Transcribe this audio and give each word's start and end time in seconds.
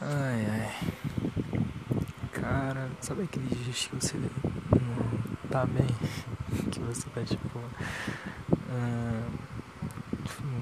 Ai 0.00 0.46
ai. 0.50 0.74
Cara, 2.32 2.90
sabe 3.00 3.22
aqueles 3.22 3.64
dias 3.64 3.86
que 3.86 3.96
você 3.96 4.18
não 4.18 5.48
tá 5.50 5.64
bem? 5.66 5.86
Que 6.70 6.80
você 6.80 7.08
tá 7.10 7.22
tipo. 7.24 7.58
Uh, 8.68 9.46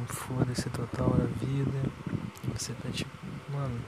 Foda-se 0.07 0.71
total 0.71 1.11
da 1.11 1.25
vida. 1.25 1.91
Você 2.55 2.73
tá 2.75 2.89
tipo, 2.91 3.11
mano, 3.53 3.81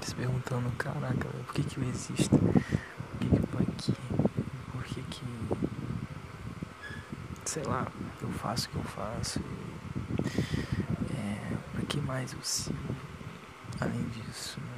se 0.00 0.14
perguntando: 0.14 0.70
caraca, 0.76 1.28
por 1.46 1.54
que 1.54 1.62
que 1.64 1.78
eu 1.78 1.84
existo? 1.84 2.38
Por 2.38 3.18
que 3.18 3.28
que 3.28 3.36
eu 3.36 3.46
tô 3.46 3.58
aqui? 3.58 3.94
Por 4.72 4.84
que 4.84 5.02
que. 5.02 5.24
Sei 7.44 7.62
lá, 7.64 7.86
eu 8.22 8.30
faço 8.30 8.68
o 8.68 8.70
que 8.70 8.76
eu 8.76 8.84
faço? 8.84 9.40
É, 11.16 11.56
pra 11.72 11.82
que 11.86 12.00
mais 12.00 12.32
eu 12.32 12.42
sigo 12.42 12.78
além 13.80 14.02
disso, 14.08 14.60
né? 14.60 14.73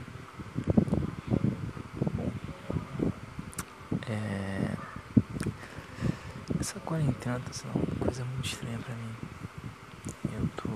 Essa 6.77 6.85
quarentena 6.85 7.41
tá 7.41 7.55
sendo 7.55 7.75
uma 7.75 7.87
coisa 8.05 8.23
muito 8.23 8.45
estranha 8.45 8.79
pra 8.79 8.95
mim. 8.95 9.15
Eu 10.31 10.47
tô 10.57 10.69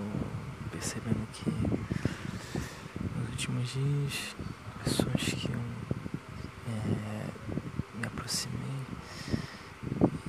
percebendo 0.70 1.28
que 1.30 1.50
nos 3.18 3.28
últimos 3.28 3.68
dias, 3.70 4.34
pessoas 4.82 5.22
que 5.22 5.52
eu 5.52 5.60
é, 6.68 7.26
me 7.98 8.06
aproximei, 8.06 8.80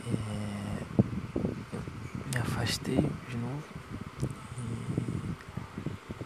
é, 0.07 0.83
eu 1.71 1.81
me 2.33 2.41
afastei 2.41 3.09
de 3.29 3.37
novo 3.37 3.63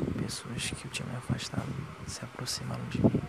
e 0.02 0.24
pessoas 0.24 0.72
que 0.72 0.86
eu 0.86 0.92
tinha 0.92 1.08
me 1.08 1.18
afastado 1.18 1.72
se 2.08 2.26
aproximaram 2.26 2.84
de 2.90 3.00
mim 3.00 3.22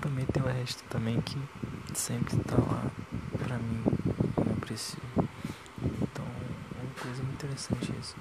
também 0.00 0.24
tem 0.26 0.42
o 0.42 0.46
resto 0.46 0.84
também 0.84 1.20
que 1.20 1.36
sempre 1.92 2.36
tá 2.44 2.54
lá 2.56 2.90
pra 3.46 3.58
mim 3.58 3.80
eu 4.36 4.56
preciso. 4.56 4.98
Então 5.16 6.24
é 6.24 6.82
uma 6.82 6.94
coisa 7.00 7.22
muito 7.22 7.44
interessante 7.44 7.92
isso. 8.00 8.16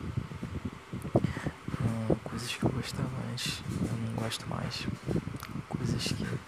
Uh, 1.82 2.16
coisas 2.24 2.56
que 2.56 2.64
eu 2.64 2.70
gostava 2.70 3.10
antes, 3.32 3.64
eu 3.82 3.98
não 4.08 4.14
gosto 4.16 4.48
mais. 4.48 4.88
Coisas 5.68 6.04
que 6.04 6.24
eu 6.24 6.40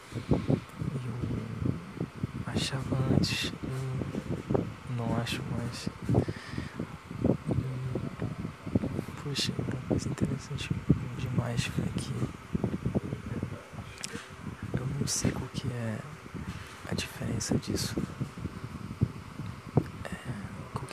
achava 2.46 2.98
antes, 3.16 3.52
eu 3.64 4.66
não 4.96 5.18
acho 5.18 5.42
mais. 5.58 5.90
E, 7.50 9.22
poxa, 9.24 9.54
uma 9.58 9.82
coisa 9.88 10.08
interessante 10.10 10.70
demais 11.18 11.66
foi 11.66 11.86
que 11.98 12.14
não 15.08 15.14
sei 15.14 15.32
qual 15.32 15.48
que 15.54 15.66
é 15.70 16.00
a 16.92 16.94
diferença 16.94 17.56
disso. 17.56 17.96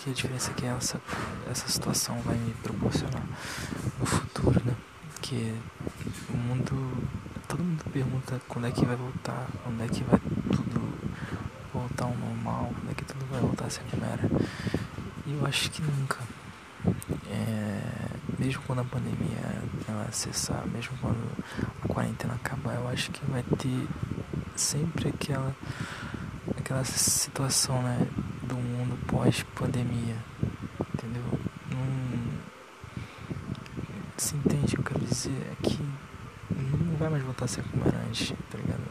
Que 0.05 0.11
a 0.11 0.13
diferença 0.13 0.53
que 0.53 0.67
essa, 0.67 1.01
essa 1.51 1.67
situação 1.67 2.21
vai 2.27 2.37
me 2.37 2.53
proporcionar 2.63 3.23
no 3.99 4.05
futuro, 4.05 4.61
né? 4.63 4.75
Que 5.23 5.59
o 6.29 6.37
mundo. 6.37 7.09
Todo 7.49 7.65
mundo 7.65 7.83
pergunta 7.91 8.39
quando 8.47 8.67
é 8.67 8.71
que 8.71 8.85
vai 8.85 8.97
voltar, 8.97 9.49
quando 9.63 9.83
é 9.83 9.89
que 9.89 10.05
vai 10.05 10.21
tudo 10.53 10.99
voltar 11.73 12.05
ao 12.05 12.15
normal, 12.17 12.71
quando 12.75 12.91
é 12.91 12.95
que 12.95 13.05
tudo 13.07 13.25
vai 13.31 13.41
voltar 13.41 13.65
a 13.65 13.71
ser 13.71 13.81
como 13.91 14.05
era. 14.05 14.29
E 15.27 15.33
eu 15.33 15.47
acho 15.47 15.71
que 15.71 15.81
nunca. 15.81 16.19
É, 17.31 17.81
mesmo 18.39 18.63
quando 18.67 18.81
a 18.81 18.85
pandemia 18.85 19.63
ela 19.89 20.13
cessar, 20.13 20.67
mesmo 20.67 20.99
quando 21.01 21.17
a 21.83 21.89
quarentena 21.89 22.35
acabar, 22.35 22.75
eu 22.75 22.87
acho 22.89 23.11
que 23.11 23.25
vai 23.31 23.43
ter 23.43 23.89
sempre 24.55 25.09
aquela 25.09 25.57
aquela 26.59 26.85
situação 26.85 27.83
né, 27.83 28.07
do 28.45 28.57
mundo 28.57 28.99
pós-pandemia, 29.07 30.17
entendeu? 30.95 31.23
Não, 31.71 31.87
se 34.17 34.37
entende 34.37 34.65
o 34.65 34.69
que 34.69 34.77
eu 34.79 34.85
quero 34.85 35.01
dizer? 35.01 35.33
É 35.53 35.57
que 35.63 35.83
não 36.51 36.97
vai 36.97 37.09
mais 37.09 37.23
voltar 37.23 37.47
a 37.47 37.49
ser 37.49 37.65
como 37.65 37.87
era 37.87 37.99
antes, 37.99 38.33
tá 38.51 38.59
ligado? 38.59 38.83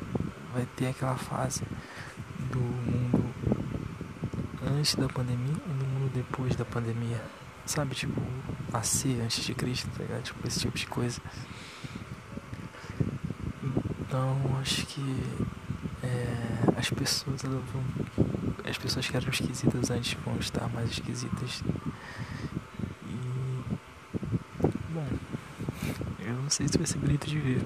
Vai 0.53 0.65
ter 0.75 0.87
aquela 0.87 1.15
fase 1.15 1.63
do 2.51 2.59
mundo 2.59 3.23
antes 4.77 4.95
da 4.95 5.07
pandemia 5.07 5.55
e 5.55 5.73
do 5.73 5.85
mundo 5.85 6.11
depois 6.13 6.55
da 6.55 6.65
pandemia. 6.65 7.21
Sabe, 7.65 7.95
tipo, 7.95 8.21
nascer 8.71 9.21
antes 9.21 9.43
de 9.43 9.53
Cristo, 9.53 9.89
tá 9.95 10.03
ligado? 10.03 10.23
Tipo, 10.23 10.47
esse 10.47 10.59
tipo 10.59 10.77
de 10.77 10.87
coisa. 10.87 11.21
Então, 14.01 14.57
acho 14.61 14.85
que 14.85 15.23
é, 16.03 16.77
as 16.77 16.89
pessoas 16.89 17.41
vão, 17.41 17.83
as 18.63 18.77
pessoas 18.77 19.07
que 19.07 19.15
eram 19.15 19.29
esquisitas 19.29 19.89
antes 19.89 20.13
vão 20.25 20.37
estar 20.37 20.67
mais 20.69 20.91
esquisitas. 20.91 21.63
E 23.05 23.63
bom, 24.89 25.07
eu 26.19 26.33
não 26.33 26.49
sei 26.49 26.67
se 26.67 26.77
vai 26.77 26.87
ser 26.87 26.97
bonito 26.99 27.27
de 27.27 27.39
ver, 27.39 27.61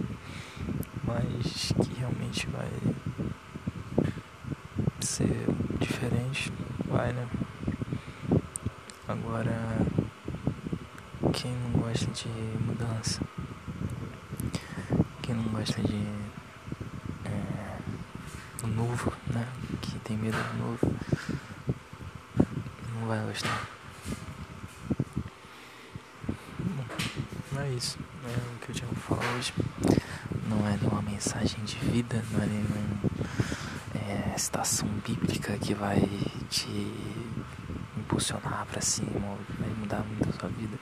mas 1.03 1.72
que 1.74 2.00
realmente 2.00 2.48
vai 2.48 2.70
ser 5.00 5.48
diferente, 5.80 6.52
vai, 6.86 7.14
né? 7.14 7.28
Agora, 9.08 9.86
quem 11.34 11.52
não 11.52 11.81
gosta 11.81 12.06
de 12.08 12.28
mudança, 12.66 13.22
quem 15.22 15.36
não 15.36 15.44
gosta 15.46 15.81
de 15.81 16.04
novo, 18.66 19.13
né? 19.28 19.47
Que 19.81 20.00
tem 20.00 20.18
medo 20.18 20.38
do 20.38 20.57
novo, 20.57 20.95
não 22.95 23.07
vai 23.07 23.23
gostar. 23.25 23.68
Bom, 26.59 26.85
não 27.51 27.62
é 27.62 27.69
isso, 27.72 28.00
é 28.25 28.56
o 28.56 28.59
que 28.59 28.72
eu 28.72 28.75
tinha 28.75 28.88
pra 28.88 29.00
falar 29.00 29.35
hoje. 29.35 29.53
Não 30.47 30.66
é 30.68 30.78
nenhuma 30.78 31.01
mensagem 31.01 31.63
de 31.66 31.75
vida, 31.75 32.23
não 32.31 32.41
é 32.41 32.45
nenhuma 32.45 32.78
é, 33.94 34.38
citação 34.38 34.88
bíblica 35.06 35.57
que 35.57 35.74
vai 35.74 36.01
te 36.50 36.94
impulsionar 37.97 38.66
para 38.66 38.81
cima, 38.81 39.38
vai 39.59 39.69
mudar 39.78 40.03
muito 40.06 40.29
a 40.29 40.39
sua 40.39 40.50
vida. 40.50 40.78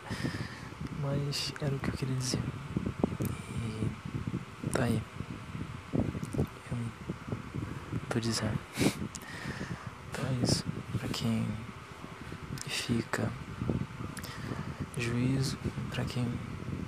Mas 1.02 1.53
era 1.62 1.75
o 1.75 1.80
que 1.80 1.90
eu 1.90 1.94
queria 1.94 2.16
dizer. 2.16 2.40
E 3.63 4.69
tá 4.69 4.84
aí. 4.84 5.02
Eu 6.72 6.78
tô 8.16 8.20
dizendo. 8.22 8.58
Então 8.80 10.26
é 10.26 10.34
isso. 10.42 10.64
Pra 10.98 11.09
quem 11.09 11.46
fica, 12.66 13.30
juízo. 14.98 15.58
Pra 15.90 16.06
quem 16.06 16.25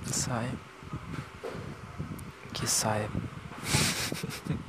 sai, 0.06 0.50
que 2.54 2.66
saia. 2.66 3.10